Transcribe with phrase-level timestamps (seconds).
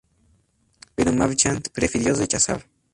[0.95, 2.65] Pero Marchand prefirió rechazar.